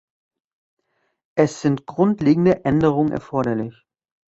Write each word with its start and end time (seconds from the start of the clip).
Es 1.37 1.61
sind 1.61 1.85
grundlegende 1.85 2.65
Änderungen 2.65 3.11
erforderlich. 3.11 3.85